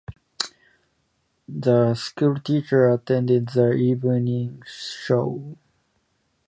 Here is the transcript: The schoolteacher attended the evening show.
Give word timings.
The 1.47 1.93
schoolteacher 1.93 2.89
attended 2.89 3.49
the 3.49 3.71
evening 3.73 4.63
show. 4.65 5.59